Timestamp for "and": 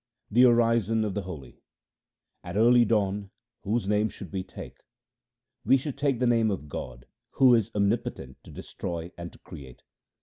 9.15-9.31